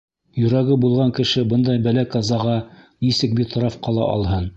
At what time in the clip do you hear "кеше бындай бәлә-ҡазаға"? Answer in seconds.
1.19-2.55